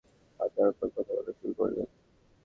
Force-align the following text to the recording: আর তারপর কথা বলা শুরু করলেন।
আর 0.39 0.49
তারপর 0.55 0.87
কথা 0.95 1.11
বলা 1.17 1.33
শুরু 1.39 1.53
করলেন। 1.53 1.87